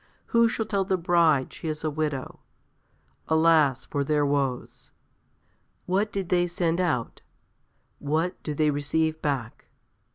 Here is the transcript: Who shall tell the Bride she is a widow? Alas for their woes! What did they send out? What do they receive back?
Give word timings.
Who 0.33 0.49
shall 0.49 0.65
tell 0.65 0.83
the 0.83 0.97
Bride 0.97 1.53
she 1.53 1.67
is 1.67 1.83
a 1.83 1.91
widow? 1.91 2.39
Alas 3.27 3.85
for 3.85 4.03
their 4.03 4.25
woes! 4.25 4.93
What 5.85 6.11
did 6.11 6.29
they 6.29 6.47
send 6.47 6.81
out? 6.81 7.21
What 7.99 8.41
do 8.41 8.55
they 8.55 8.71
receive 8.71 9.21
back? 9.21 9.67